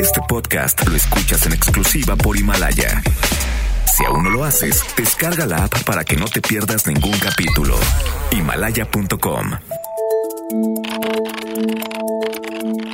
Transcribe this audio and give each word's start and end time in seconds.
Este 0.00 0.20
podcast 0.28 0.84
lo 0.88 0.96
escuchas 0.96 1.46
en 1.46 1.52
exclusiva 1.52 2.16
por 2.16 2.36
Himalaya. 2.36 3.00
Si 3.86 4.04
aún 4.04 4.24
no 4.24 4.30
lo 4.30 4.42
haces, 4.44 4.82
descarga 4.96 5.46
la 5.46 5.62
app 5.64 5.84
para 5.84 6.04
que 6.04 6.16
no 6.16 6.24
te 6.26 6.40
pierdas 6.40 6.86
ningún 6.86 7.18
capítulo. 7.18 7.76
Himalaya.com 8.32 9.50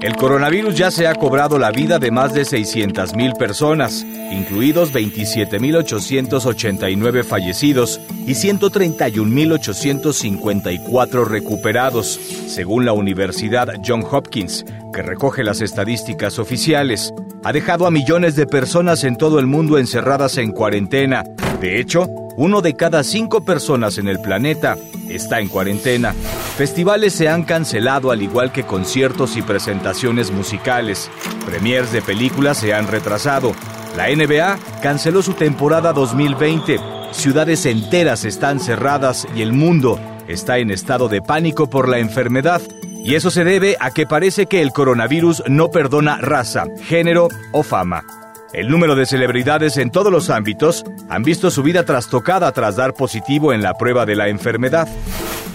El 0.02 0.16
coronavirus 0.16 0.76
ya 0.76 0.90
se 0.90 1.06
ha 1.06 1.14
cobrado 1.14 1.58
la 1.58 1.70
vida 1.70 1.98
de 1.98 2.10
más 2.10 2.34
de 2.34 2.42
600.000 2.42 3.38
personas, 3.38 4.04
incluidos 4.30 4.92
27.889 4.92 7.24
fallecidos 7.24 8.00
y 8.26 8.32
131.854 8.32 11.26
recuperados, 11.26 12.20
según 12.48 12.84
la 12.84 12.92
Universidad 12.92 13.72
John 13.86 14.04
Hopkins, 14.10 14.64
que 14.92 15.02
recoge 15.02 15.44
las 15.44 15.60
estadísticas 15.60 16.40
oficiales. 16.40 17.14
Ha 17.44 17.52
dejado 17.52 17.86
a 17.86 17.92
millones 17.92 18.34
de 18.34 18.46
personas 18.46 19.04
en 19.04 19.14
todo 19.16 19.38
el 19.38 19.46
mundo 19.46 19.78
encerradas 19.78 20.38
en 20.38 20.50
cuarentena. 20.50 21.22
De 21.60 21.78
hecho, 21.80 22.06
uno 22.36 22.62
de 22.62 22.74
cada 22.74 23.04
cinco 23.04 23.44
personas 23.44 23.98
en 23.98 24.08
el 24.08 24.18
planeta 24.20 24.76
está 25.08 25.38
en 25.40 25.48
cuarentena. 25.48 26.12
Festivales 26.56 27.12
se 27.14 27.28
han 27.28 27.44
cancelado 27.44 28.10
al 28.10 28.22
igual 28.22 28.50
que 28.50 28.64
conciertos 28.64 29.36
y 29.36 29.42
presentaciones 29.42 30.32
musicales. 30.32 31.12
Premiers 31.46 31.92
de 31.92 32.02
películas 32.02 32.58
se 32.58 32.74
han 32.74 32.88
retrasado. 32.88 33.52
La 33.96 34.08
NBA 34.08 34.58
canceló 34.82 35.22
su 35.22 35.34
temporada 35.34 35.92
2020. 35.92 36.95
Ciudades 37.16 37.64
enteras 37.64 38.26
están 38.26 38.60
cerradas 38.60 39.26
y 39.34 39.40
el 39.40 39.52
mundo 39.52 39.98
está 40.28 40.58
en 40.58 40.70
estado 40.70 41.08
de 41.08 41.22
pánico 41.22 41.68
por 41.68 41.88
la 41.88 41.98
enfermedad. 41.98 42.60
Y 43.02 43.14
eso 43.14 43.30
se 43.30 43.42
debe 43.42 43.74
a 43.80 43.90
que 43.90 44.06
parece 44.06 44.46
que 44.46 44.60
el 44.60 44.70
coronavirus 44.70 45.42
no 45.48 45.70
perdona 45.70 46.18
raza, 46.18 46.66
género 46.84 47.28
o 47.52 47.62
fama. 47.62 48.04
El 48.52 48.68
número 48.68 48.94
de 48.94 49.06
celebridades 49.06 49.78
en 49.78 49.90
todos 49.90 50.12
los 50.12 50.28
ámbitos 50.28 50.84
han 51.08 51.22
visto 51.22 51.50
su 51.50 51.62
vida 51.62 51.84
trastocada 51.84 52.52
tras 52.52 52.76
dar 52.76 52.92
positivo 52.92 53.54
en 53.54 53.62
la 53.62 53.74
prueba 53.74 54.04
de 54.04 54.14
la 54.14 54.28
enfermedad. 54.28 54.86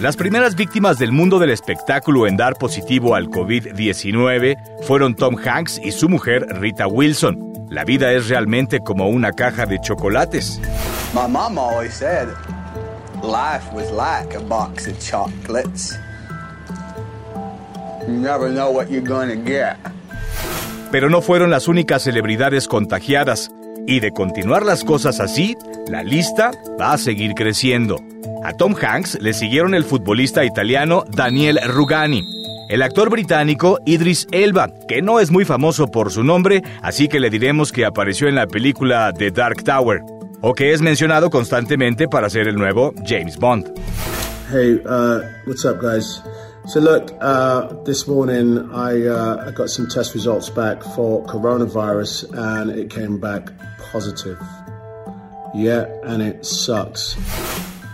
Las 0.00 0.16
primeras 0.16 0.56
víctimas 0.56 0.98
del 0.98 1.12
mundo 1.12 1.38
del 1.38 1.50
espectáculo 1.50 2.26
en 2.26 2.36
dar 2.36 2.56
positivo 2.56 3.14
al 3.14 3.28
COVID-19 3.28 4.82
fueron 4.82 5.14
Tom 5.14 5.36
Hanks 5.36 5.80
y 5.82 5.92
su 5.92 6.08
mujer 6.08 6.44
Rita 6.60 6.88
Wilson. 6.88 7.68
La 7.70 7.84
vida 7.84 8.12
es 8.12 8.28
realmente 8.28 8.80
como 8.80 9.08
una 9.08 9.32
caja 9.32 9.64
de 9.64 9.80
chocolates. 9.80 10.60
My 11.14 11.26
mom 11.26 11.58
always 11.58 11.92
said 11.92 12.28
life 13.22 13.70
was 13.74 13.90
like 13.90 14.34
a 14.34 14.40
box 14.40 14.86
of 14.86 14.98
chocolates. 14.98 15.98
You 18.08 18.14
never 18.14 18.50
know 18.50 18.70
what 18.70 18.90
you're 18.90 19.06
gonna 19.06 19.36
get. 19.36 19.76
Pero 20.90 21.10
no 21.10 21.20
fueron 21.20 21.50
las 21.50 21.68
únicas 21.68 22.02
celebridades 22.04 22.66
contagiadas. 22.66 23.50
Y 23.86 24.00
de 24.00 24.12
continuar 24.12 24.64
las 24.64 24.84
cosas 24.84 25.20
así, 25.20 25.54
la 25.86 26.02
lista 26.02 26.52
va 26.80 26.94
a 26.94 26.98
seguir 26.98 27.34
creciendo. 27.34 27.98
A 28.42 28.54
Tom 28.54 28.74
Hanks 28.80 29.18
le 29.20 29.34
siguieron 29.34 29.74
el 29.74 29.84
futbolista 29.84 30.46
italiano 30.46 31.04
Daniel 31.10 31.60
Rugani, 31.66 32.22
el 32.70 32.80
actor 32.80 33.10
británico 33.10 33.78
Idris 33.84 34.26
Elba, 34.32 34.70
que 34.88 35.02
no 35.02 35.20
es 35.20 35.30
muy 35.30 35.44
famoso 35.44 35.88
por 35.88 36.10
su 36.10 36.24
nombre, 36.24 36.62
así 36.80 37.08
que 37.08 37.20
le 37.20 37.28
diremos 37.28 37.70
que 37.70 37.84
apareció 37.84 38.28
en 38.28 38.36
la 38.36 38.46
película 38.46 39.12
The 39.12 39.30
Dark 39.30 39.62
Tower, 39.64 40.02
o 40.42 40.54
que 40.54 40.72
es 40.72 40.82
mencionado 40.82 41.30
constantemente 41.30 42.08
para 42.08 42.28
ser 42.28 42.48
el 42.48 42.56
nuevo 42.56 42.92
James 43.06 43.38
Bond. 43.38 43.72
Hey, 44.50 44.82
uh, 44.84 45.22
what's 45.46 45.64
up, 45.64 45.80
guys? 45.80 46.20
So 46.66 46.80
look, 46.80 47.12
uh, 47.20 47.74
this 47.84 48.06
morning 48.06 48.70
I, 48.72 49.06
uh, 49.08 49.48
I 49.48 49.52
got 49.52 49.68
some 49.68 49.88
test 49.88 50.14
results 50.14 50.50
back 50.50 50.82
for 50.94 51.24
coronavirus, 51.26 52.30
and 52.34 52.70
it 52.70 52.88
came 52.88 53.18
back 53.18 53.50
positive. 53.90 54.38
Yeah, 55.54 55.86
and 56.04 56.22
it 56.22 56.44
sucks. 56.44 57.16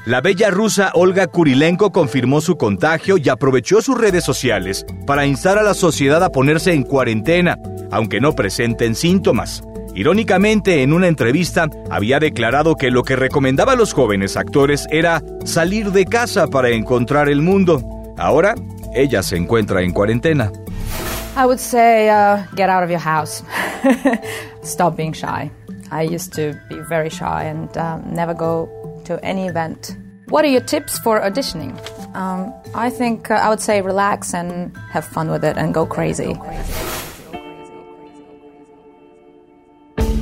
La 0.04 0.20
bella 0.20 0.50
rusa 0.50 0.90
Olga 0.94 1.26
Kurilenko 1.26 1.92
confirmó 1.92 2.40
su 2.40 2.56
contagio 2.56 3.18
y 3.18 3.28
aprovechó 3.28 3.82
sus 3.82 3.98
redes 3.98 4.24
sociales 4.24 4.86
para 5.06 5.26
instar 5.26 5.58
a 5.58 5.62
la 5.62 5.74
sociedad 5.74 6.22
a 6.24 6.30
ponerse 6.30 6.72
en 6.72 6.82
cuarentena, 6.82 7.58
aunque 7.90 8.20
no 8.20 8.34
presenten 8.34 8.94
síntomas. 8.94 9.62
Irónicamente, 9.98 10.84
en 10.84 10.92
una 10.92 11.08
entrevista 11.08 11.68
había 11.90 12.20
declarado 12.20 12.76
que 12.76 12.92
lo 12.92 13.02
que 13.02 13.16
recomendaba 13.16 13.72
a 13.72 13.74
los 13.74 13.94
jóvenes 13.94 14.36
actores 14.36 14.86
era 14.92 15.24
salir 15.44 15.90
de 15.90 16.04
casa 16.04 16.46
para 16.46 16.68
encontrar 16.68 17.28
el 17.28 17.42
mundo. 17.42 17.82
Ahora, 18.16 18.54
ella 18.94 19.24
se 19.24 19.36
encuentra 19.36 19.82
en 19.82 19.92
cuarentena. 19.92 20.52
I 21.36 21.46
would 21.46 21.58
say 21.58 22.08
uh, 22.10 22.44
get 22.54 22.70
out 22.70 22.84
of 22.84 22.90
your 22.90 23.00
house. 23.00 23.42
Stop 24.62 24.96
being 24.96 25.12
shy. 25.12 25.50
I 25.90 26.02
used 26.02 26.32
to 26.34 26.56
be 26.68 26.76
very 26.88 27.10
shy 27.10 27.46
and 27.46 27.76
um, 27.76 28.04
never 28.14 28.34
go 28.34 28.68
to 29.06 29.18
any 29.24 29.48
event. 29.48 29.96
What 30.28 30.44
are 30.44 30.48
your 30.48 30.64
tips 30.64 30.96
for 31.00 31.20
auditioning? 31.20 31.74
Um, 32.14 32.54
I 32.72 32.88
think 32.88 33.32
uh, 33.32 33.34
I 33.34 33.48
would 33.48 33.60
say 33.60 33.82
relax 33.82 34.32
and 34.32 34.76
have 34.92 35.04
fun 35.04 35.28
with 35.28 35.42
it 35.42 35.56
and 35.56 35.74
go 35.74 35.86
crazy. 35.86 36.36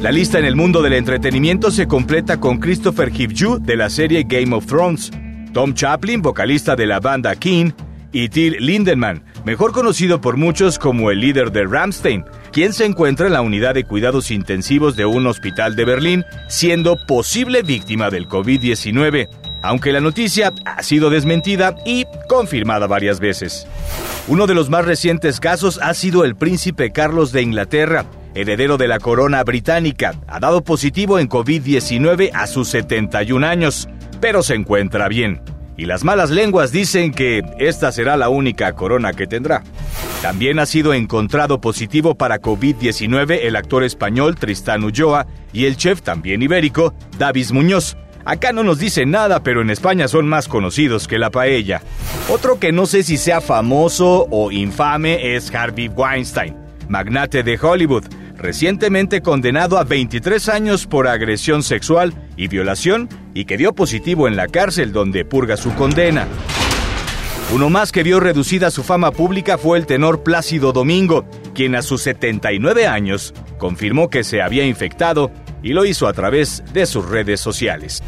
La 0.07 0.13
lista 0.13 0.39
en 0.39 0.45
el 0.45 0.55
mundo 0.55 0.83
del 0.83 0.93
entretenimiento 0.93 1.73
se 1.73 1.89
completa 1.89 2.39
con 2.39 2.59
Christopher 2.59 3.11
Hivju 3.13 3.59
de 3.59 3.75
la 3.75 3.91
serie 3.91 4.23
Game 4.23 4.55
of 4.55 4.65
Thrones, 4.65 5.11
Tom 5.53 5.75
Chaplin, 5.75 6.23
vocalista 6.23 6.77
de 6.77 6.87
la 6.87 7.01
banda 7.01 7.35
King, 7.35 7.73
y 8.13 8.29
Till 8.29 8.57
Lindemann, 8.61 9.25
mejor 9.45 9.73
conocido 9.73 10.21
por 10.21 10.37
muchos 10.37 10.79
como 10.79 11.11
el 11.11 11.19
líder 11.19 11.51
de 11.51 11.65
Ramstein, 11.65 12.25
quien 12.53 12.73
se 12.73 12.85
encuentra 12.85 13.27
en 13.27 13.33
la 13.33 13.41
unidad 13.41 13.75
de 13.75 13.83
cuidados 13.83 14.31
intensivos 14.31 14.95
de 14.95 15.07
un 15.07 15.27
hospital 15.27 15.75
de 15.75 15.85
Berlín, 15.85 16.25
siendo 16.47 16.97
posible 17.09 17.63
víctima 17.63 18.09
del 18.09 18.29
COVID-19, 18.29 19.29
aunque 19.61 19.91
la 19.91 20.01
noticia 20.01 20.53
ha 20.67 20.85
sido 20.85 21.11
desmentida 21.11 21.75
y 21.85 22.05
confirmada 22.29 22.87
varias 22.87 23.19
veces. 23.19 23.67
Uno 24.29 24.47
de 24.47 24.55
los 24.55 24.71
más 24.71 24.85
recientes 24.85 25.41
casos 25.41 25.81
ha 25.83 25.95
sido 25.95 26.25
el 26.25 26.37
príncipe 26.37 26.93
Carlos 26.93 27.33
de 27.33 27.43
Inglaterra, 27.43 28.07
heredero 28.37 28.77
de 28.77 28.89
la 28.89 28.99
corona 28.99 29.43
británica, 29.43 30.15
ha 30.29 30.39
dado 30.39 30.63
positivo 30.63 31.19
en 31.19 31.29
COVID-19 31.29 32.31
a 32.35 32.47
sus 32.47 32.69
71 32.69 33.47
años, 33.47 33.89
pero 34.21 34.43
se 34.43 34.55
encuentra 34.55 35.09
bien. 35.09 35.41
Y 35.79 35.85
las 35.85 36.05
malas 36.05 36.31
lenguas 36.31 36.73
dicen 36.73 37.13
que 37.13 37.43
esta 37.59 37.93
será 37.93 38.17
la 38.17 38.29
única 38.29 38.73
corona 38.75 39.13
que 39.13 39.27
tendrá. 39.27 39.63
También 40.23 40.59
ha 40.59 40.67
sido 40.67 40.95
encontrado 40.95 41.61
positivo 41.61 42.15
para 42.15 42.41
COVID-19 42.41 43.41
el 43.43 43.57
actor 43.57 43.85
español 43.85 44.37
Tristán 44.37 44.85
Ulloa 44.85 45.27
y 45.53 45.67
el 45.67 45.77
chef 45.77 46.01
también 46.01 46.43
ibérico 46.43 46.95
Davis 47.19 47.53
Muñoz. 47.53 47.97
Acá 48.25 48.53
no 48.53 48.65
nos 48.65 48.79
dicen 48.79 49.13
nada, 49.13 49.43
pero 49.43 49.61
en 49.63 49.71
España 49.71 50.09
son 50.09 50.27
más 50.27 50.49
conocidos 50.49 51.07
que 51.07 51.19
la 51.19 51.31
paella. 51.31 51.81
Otro 52.29 52.59
que 52.59 52.73
no 52.73 52.87
sé 52.87 53.05
si 53.05 53.19
sea 53.19 53.41
famoso 53.41 54.27
o 54.31 54.51
infame 54.51 55.37
es 55.37 55.55
Harvey 55.55 55.89
Weinstein, 55.89 56.57
magnate 56.89 57.45
de 57.45 57.57
Hollywood, 57.61 58.05
recientemente 58.37 59.23
condenado 59.23 59.79
a 59.79 59.85
23 59.85 60.49
años 60.49 60.87
por 60.87 61.09
agresión 61.09 61.63
sexual 61.63 62.15
y 62.37 62.49
violación 62.49 63.09
y 63.35 63.45
que 63.45 63.57
dio 63.57 63.75
positivo 63.75 64.29
en 64.29 64.37
la 64.37 64.49
cárcel 64.49 64.93
donde 64.93 65.25
purga 65.25 65.57
su 65.57 65.75
condena. 65.75 66.27
Uno 67.53 67.71
más 67.71 67.93
que 67.93 68.03
vio 68.03 68.19
reducida 68.19 68.71
su 68.71 68.83
fama 68.83 69.13
pública 69.13 69.57
fue 69.57 69.79
el 69.79 69.87
tenor 69.87 70.25
Plácido 70.25 70.73
Domingo, 70.73 71.25
quien 71.55 71.77
a 71.77 71.83
sus 71.83 72.03
79 72.03 72.87
años 72.87 73.35
confirmó 73.57 74.11
que 74.11 74.25
se 74.25 74.43
había 74.43 74.67
infectado 74.67 75.31
y 75.63 75.73
lo 75.73 75.85
hizo 75.85 76.09
a 76.09 76.13
través 76.13 76.65
de 76.73 76.87
sus 76.87 77.09
redes 77.09 77.41
sociales. 77.41 78.03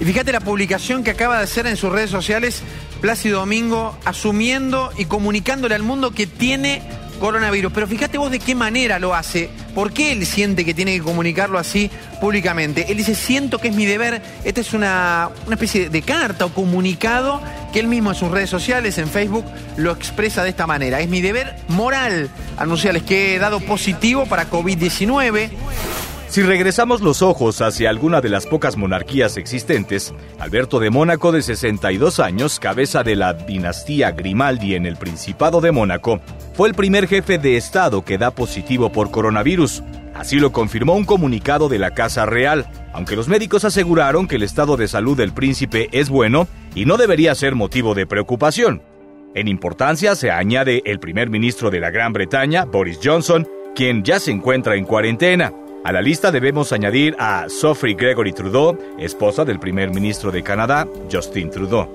Y 0.00 0.04
fíjate 0.04 0.32
la 0.32 0.40
publicación 0.40 1.04
que 1.04 1.12
acaba 1.12 1.38
de 1.38 1.44
hacer 1.44 1.66
en 1.68 1.76
sus 1.76 1.92
redes 1.92 2.10
sociales 2.10 2.62
Plácido 3.00 3.40
Domingo, 3.40 3.96
asumiendo 4.04 4.90
y 4.98 5.04
comunicándole 5.04 5.74
al 5.76 5.82
mundo 5.82 6.10
que 6.10 6.26
tiene 6.26 6.82
coronavirus. 7.24 7.72
Pero 7.72 7.86
fíjate 7.86 8.18
vos 8.18 8.30
de 8.30 8.38
qué 8.38 8.54
manera 8.54 8.98
lo 8.98 9.14
hace. 9.14 9.48
¿Por 9.74 9.94
qué 9.94 10.12
él 10.12 10.26
siente 10.26 10.62
que 10.62 10.74
tiene 10.74 10.92
que 10.92 11.02
comunicarlo 11.02 11.58
así 11.58 11.90
públicamente? 12.20 12.84
Él 12.90 12.98
dice, 12.98 13.14
siento 13.14 13.58
que 13.58 13.68
es 13.68 13.74
mi 13.74 13.86
deber. 13.86 14.20
Esta 14.44 14.60
es 14.60 14.74
una, 14.74 15.30
una 15.46 15.54
especie 15.54 15.88
de 15.88 16.02
carta 16.02 16.44
o 16.44 16.50
comunicado 16.50 17.40
que 17.72 17.80
él 17.80 17.86
mismo 17.86 18.10
en 18.10 18.16
sus 18.16 18.30
redes 18.30 18.50
sociales, 18.50 18.98
en 18.98 19.08
Facebook, 19.08 19.46
lo 19.78 19.92
expresa 19.92 20.42
de 20.42 20.50
esta 20.50 20.66
manera. 20.66 21.00
Es 21.00 21.08
mi 21.08 21.22
deber 21.22 21.56
moral 21.68 22.28
anunciarles 22.58 23.04
que 23.04 23.34
he 23.34 23.38
dado 23.38 23.58
positivo 23.60 24.26
para 24.26 24.50
COVID-19. 24.50 25.48
Si 26.34 26.42
regresamos 26.42 27.00
los 27.00 27.22
ojos 27.22 27.60
hacia 27.60 27.88
alguna 27.88 28.20
de 28.20 28.28
las 28.28 28.44
pocas 28.44 28.76
monarquías 28.76 29.36
existentes, 29.36 30.12
Alberto 30.40 30.80
de 30.80 30.90
Mónaco, 30.90 31.30
de 31.30 31.42
62 31.42 32.18
años, 32.18 32.58
cabeza 32.58 33.04
de 33.04 33.14
la 33.14 33.34
dinastía 33.34 34.10
Grimaldi 34.10 34.74
en 34.74 34.84
el 34.84 34.96
Principado 34.96 35.60
de 35.60 35.70
Mónaco, 35.70 36.20
fue 36.54 36.68
el 36.68 36.74
primer 36.74 37.06
jefe 37.06 37.38
de 37.38 37.56
Estado 37.56 38.04
que 38.04 38.18
da 38.18 38.32
positivo 38.32 38.90
por 38.90 39.12
coronavirus. 39.12 39.84
Así 40.12 40.40
lo 40.40 40.50
confirmó 40.50 40.94
un 40.94 41.04
comunicado 41.04 41.68
de 41.68 41.78
la 41.78 41.92
Casa 41.92 42.26
Real, 42.26 42.66
aunque 42.92 43.14
los 43.14 43.28
médicos 43.28 43.64
aseguraron 43.64 44.26
que 44.26 44.34
el 44.34 44.42
estado 44.42 44.76
de 44.76 44.88
salud 44.88 45.16
del 45.16 45.32
príncipe 45.32 45.88
es 45.92 46.08
bueno 46.08 46.48
y 46.74 46.84
no 46.84 46.96
debería 46.96 47.36
ser 47.36 47.54
motivo 47.54 47.94
de 47.94 48.08
preocupación. 48.08 48.82
En 49.36 49.46
importancia 49.46 50.16
se 50.16 50.32
añade 50.32 50.82
el 50.84 50.98
primer 50.98 51.30
ministro 51.30 51.70
de 51.70 51.78
la 51.78 51.92
Gran 51.92 52.12
Bretaña, 52.12 52.64
Boris 52.64 52.98
Johnson, 53.00 53.46
quien 53.76 54.02
ya 54.02 54.18
se 54.18 54.32
encuentra 54.32 54.74
en 54.74 54.84
cuarentena. 54.84 55.52
A 55.84 55.92
la 55.92 56.00
lista 56.00 56.32
debemos 56.32 56.72
añadir 56.72 57.14
a 57.18 57.46
Sophie 57.50 57.92
Gregory 57.92 58.32
Trudeau, 58.32 58.78
esposa 58.98 59.44
del 59.44 59.60
primer 59.60 59.90
ministro 59.90 60.32
de 60.32 60.42
Canadá, 60.42 60.88
Justin 61.12 61.50
Trudeau. 61.50 61.90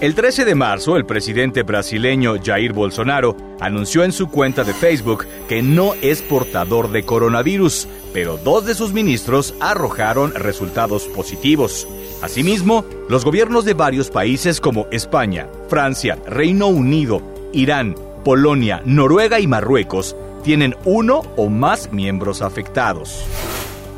El 0.00 0.14
13 0.14 0.46
de 0.46 0.54
marzo, 0.54 0.96
el 0.96 1.04
presidente 1.04 1.62
brasileño 1.62 2.36
Jair 2.42 2.72
Bolsonaro 2.72 3.36
anunció 3.60 4.04
en 4.04 4.12
su 4.12 4.30
cuenta 4.30 4.64
de 4.64 4.72
Facebook 4.72 5.26
que 5.50 5.60
no 5.60 5.92
es 6.00 6.22
portador 6.22 6.90
de 6.92 7.02
coronavirus, 7.02 7.88
pero 8.14 8.38
dos 8.38 8.64
de 8.64 8.74
sus 8.74 8.94
ministros 8.94 9.54
arrojaron 9.60 10.32
resultados 10.34 11.04
positivos. 11.04 11.86
Asimismo, 12.22 12.86
los 13.10 13.26
gobiernos 13.26 13.66
de 13.66 13.74
varios 13.74 14.08
países 14.08 14.62
como 14.62 14.86
España, 14.90 15.46
Francia, 15.68 16.16
Reino 16.26 16.68
Unido, 16.68 17.20
Irán, 17.52 17.96
Polonia, 18.24 18.80
Noruega 18.86 19.40
y 19.40 19.46
Marruecos 19.46 20.16
tienen 20.42 20.74
uno 20.84 21.22
o 21.36 21.48
más 21.48 21.92
miembros 21.92 22.42
afectados. 22.42 23.24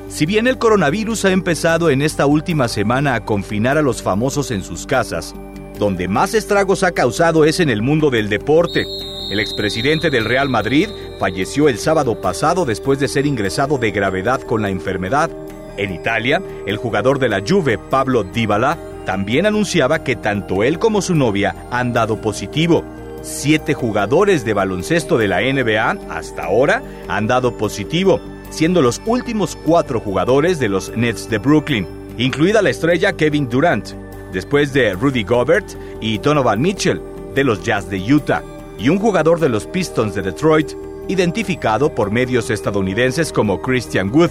Si 0.08 0.26
bien 0.26 0.46
el 0.46 0.58
coronavirus 0.58 1.24
ha 1.24 1.32
empezado 1.32 1.88
en 1.88 2.02
esta 2.02 2.26
última 2.26 2.68
semana 2.68 3.14
a 3.14 3.24
confinar 3.24 3.78
a 3.78 3.82
los 3.82 4.02
famosos 4.02 4.50
en 4.50 4.62
sus 4.62 4.86
casas, 4.86 5.34
donde 5.78 6.06
más 6.06 6.34
estragos 6.34 6.82
ha 6.82 6.92
causado 6.92 7.44
es 7.44 7.60
en 7.60 7.70
el 7.70 7.80
mundo 7.82 8.10
del 8.10 8.28
deporte. 8.28 8.84
El 9.30 9.40
expresidente 9.40 10.10
del 10.10 10.26
Real 10.26 10.48
Madrid 10.48 10.88
falleció 11.18 11.68
el 11.68 11.78
sábado 11.78 12.20
pasado 12.20 12.66
después 12.66 12.98
de 12.98 13.08
ser 13.08 13.24
ingresado 13.24 13.78
de 13.78 13.90
gravedad 13.90 14.42
con 14.42 14.60
la 14.60 14.68
enfermedad. 14.68 15.30
En 15.78 15.94
Italia, 15.94 16.42
el 16.66 16.76
jugador 16.76 17.18
de 17.18 17.30
la 17.30 17.40
Juve, 17.40 17.78
Pablo 17.78 18.22
Dybala, 18.22 18.76
también 19.06 19.46
anunciaba 19.46 20.04
que 20.04 20.16
tanto 20.16 20.62
él 20.62 20.78
como 20.78 21.00
su 21.00 21.14
novia 21.14 21.56
han 21.70 21.92
dado 21.92 22.20
positivo. 22.20 22.84
Siete 23.22 23.72
jugadores 23.72 24.44
de 24.44 24.52
baloncesto 24.52 25.16
de 25.16 25.28
la 25.28 25.40
NBA 25.40 25.96
hasta 26.10 26.44
ahora 26.44 26.82
han 27.06 27.28
dado 27.28 27.56
positivo, 27.56 28.20
siendo 28.50 28.82
los 28.82 29.00
últimos 29.06 29.56
cuatro 29.64 30.00
jugadores 30.00 30.58
de 30.58 30.69
los 30.69 30.94
Nets 30.96 31.30
de 31.30 31.38
Brooklyn, 31.38 31.86
incluida 32.19 32.62
la 32.62 32.70
estrella 32.70 33.12
Kevin 33.12 33.48
Durant, 33.48 33.90
después 34.32 34.72
de 34.72 34.94
Rudy 34.94 35.22
Gobert 35.22 35.66
y 36.00 36.19
Donovan 36.19 36.60
Mitchell 36.60 37.00
de 37.32 37.44
los 37.44 37.62
Jazz 37.62 37.88
de 37.88 37.98
Utah, 38.12 38.42
y 38.76 38.88
un 38.88 38.98
jugador 38.98 39.38
de 39.38 39.48
los 39.48 39.66
Pistons 39.68 40.16
de 40.16 40.22
Detroit, 40.22 40.72
identificado 41.06 41.94
por 41.94 42.10
medios 42.10 42.50
estadounidenses 42.50 43.32
como 43.32 43.62
Christian 43.62 44.10
Wood. 44.12 44.30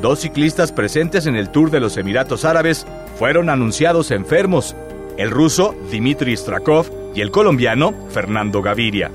Dos 0.00 0.20
ciclistas 0.20 0.70
presentes 0.70 1.26
en 1.26 1.34
el 1.34 1.50
Tour 1.50 1.72
de 1.72 1.80
los 1.80 1.96
Emiratos 1.96 2.44
Árabes 2.44 2.86
fueron 3.18 3.50
anunciados 3.50 4.12
enfermos, 4.12 4.76
el 5.16 5.32
ruso 5.32 5.74
Dmitry 5.90 6.36
Strakov 6.36 6.86
y 7.14 7.20
el 7.20 7.30
colombiano 7.30 7.94
Fernando 8.10 8.62
Gaviria. 8.62 9.10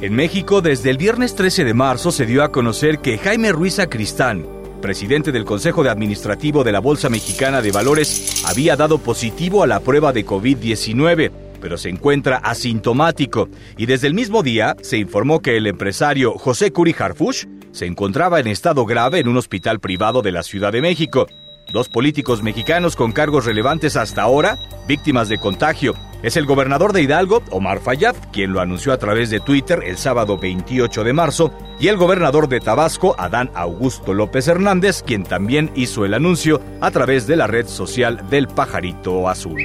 En 0.00 0.14
México, 0.14 0.62
desde 0.62 0.90
el 0.90 0.96
viernes 0.96 1.34
13 1.34 1.64
de 1.64 1.74
marzo 1.74 2.10
se 2.10 2.24
dio 2.24 2.42
a 2.42 2.50
conocer 2.50 3.00
que 3.00 3.18
Jaime 3.18 3.52
Ruiz 3.52 3.78
Acristán, 3.78 4.46
presidente 4.80 5.30
del 5.30 5.44
Consejo 5.44 5.82
de 5.82 5.90
Administrativo 5.90 6.64
de 6.64 6.72
la 6.72 6.80
Bolsa 6.80 7.10
Mexicana 7.10 7.60
de 7.60 7.70
Valores, 7.70 8.42
había 8.46 8.76
dado 8.76 8.98
positivo 8.98 9.62
a 9.62 9.66
la 9.66 9.80
prueba 9.80 10.12
de 10.12 10.24
COVID-19, 10.24 11.30
pero 11.60 11.76
se 11.76 11.90
encuentra 11.90 12.38
asintomático. 12.38 13.48
Y 13.76 13.86
desde 13.86 14.06
el 14.06 14.14
mismo 14.14 14.42
día 14.42 14.74
se 14.80 14.96
informó 14.96 15.40
que 15.40 15.58
el 15.58 15.66
empresario 15.66 16.32
José 16.38 16.72
Curi 16.72 16.94
Harfush 16.98 17.44
se 17.72 17.86
encontraba 17.86 18.40
en 18.40 18.46
estado 18.46 18.86
grave 18.86 19.20
en 19.20 19.28
un 19.28 19.36
hospital 19.36 19.80
privado 19.80 20.22
de 20.22 20.32
la 20.32 20.42
Ciudad 20.42 20.72
de 20.72 20.80
México. 20.80 21.26
Dos 21.72 21.88
políticos 21.88 22.42
mexicanos 22.42 22.96
con 22.96 23.12
cargos 23.12 23.44
relevantes 23.44 23.96
hasta 23.96 24.22
ahora, 24.22 24.58
víctimas 24.88 25.28
de 25.28 25.38
contagio. 25.38 25.94
Es 26.22 26.36
el 26.36 26.44
gobernador 26.44 26.92
de 26.92 27.00
Hidalgo, 27.00 27.42
Omar 27.50 27.80
Fayad, 27.80 28.14
quien 28.30 28.52
lo 28.52 28.60
anunció 28.60 28.92
a 28.92 28.98
través 28.98 29.30
de 29.30 29.40
Twitter 29.40 29.80
el 29.86 29.96
sábado 29.96 30.36
28 30.36 31.02
de 31.02 31.12
marzo, 31.14 31.50
y 31.78 31.88
el 31.88 31.96
gobernador 31.96 32.46
de 32.46 32.60
Tabasco, 32.60 33.14
Adán 33.18 33.50
Augusto 33.54 34.12
López 34.12 34.46
Hernández, 34.46 35.02
quien 35.02 35.24
también 35.24 35.70
hizo 35.74 36.04
el 36.04 36.12
anuncio 36.12 36.60
a 36.82 36.90
través 36.90 37.26
de 37.26 37.36
la 37.36 37.46
red 37.46 37.66
social 37.66 38.28
del 38.28 38.48
Pajarito 38.48 39.30
Azul. 39.30 39.62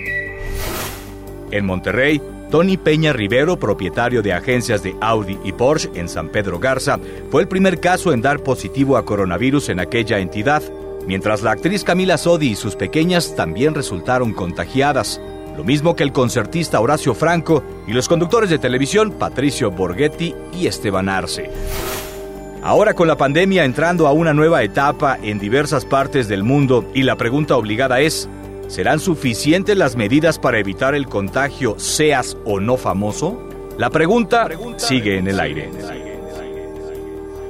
En 1.52 1.66
Monterrey, 1.66 2.22
Tony 2.50 2.78
Peña 2.78 3.12
Rivero, 3.12 3.60
propietario 3.60 4.22
de 4.22 4.32
agencias 4.32 4.82
de 4.82 4.96
Audi 5.02 5.38
y 5.44 5.52
Porsche 5.52 5.90
en 5.96 6.08
San 6.08 6.30
Pedro 6.30 6.58
Garza, 6.60 7.00
fue 7.32 7.42
el 7.42 7.50
primer 7.50 7.82
caso 7.82 8.14
en 8.14 8.22
dar 8.22 8.40
positivo 8.40 8.96
a 8.96 9.04
coronavirus 9.04 9.70
en 9.70 9.82
aquella 9.82 10.20
entidad 10.20 10.64
mientras 11.08 11.42
la 11.44 11.52
actriz 11.52 11.84
Camila 11.84 12.18
Sodi 12.18 12.52
y 12.52 12.56
sus 12.56 12.76
pequeñas 12.76 13.36
también 13.36 13.76
resultaron 13.76 14.34
contagiadas, 14.34 15.22
lo 15.56 15.64
mismo 15.64 15.96
que 15.96 16.04
el 16.04 16.12
concertista 16.12 16.80
Horacio 16.80 17.14
Franco 17.14 17.64
y 17.88 17.94
los 17.94 18.08
conductores 18.08 18.50
de 18.50 18.60
televisión 18.60 19.12
Patricio 19.12 19.72
Borghetti 19.72 20.36
y 20.54 20.68
Esteban 20.68 21.10
Arce. 21.10 21.50
Ahora 22.62 22.94
con 22.94 23.08
la 23.08 23.16
pandemia 23.16 23.64
entrando 23.64 24.08
a 24.08 24.12
una 24.12 24.34
nueva 24.34 24.64
etapa 24.64 25.18
en 25.22 25.40
diversas 25.40 25.86
partes 25.86 26.28
del 26.28 26.44
mundo 26.44 26.90
y 26.94 27.04
la 27.04 27.16
pregunta 27.16 27.56
obligada 27.56 28.00
es, 28.00 28.28
¿serán 28.68 29.00
suficientes 29.00 29.78
las 29.78 29.96
medidas 29.96 30.40
para 30.40 30.60
evitar 30.60 30.96
el 30.96 31.08
contagio 31.08 31.76
seas 31.78 32.36
o 32.44 32.60
no 32.60 32.76
famoso? 32.76 33.40
La 33.78 33.90
pregunta 33.90 34.50
sigue 34.78 35.18
en 35.18 35.28
el 35.28 35.40
aire. 35.40 35.70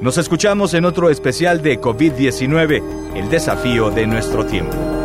Nos 0.02 0.18
escuchamos 0.18 0.74
en 0.74 0.86
otro 0.86 1.10
especial 1.10 1.62
de 1.62 1.80
COVID-19, 1.80 3.16
el 3.16 3.30
desafío 3.30 3.92
de 3.92 4.06
nuestro 4.08 4.46
tiempo. 4.46 5.05